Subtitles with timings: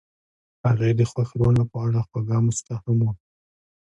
[0.67, 3.21] هغې د خوښ رڼا په اړه خوږه موسکا هم وکړه.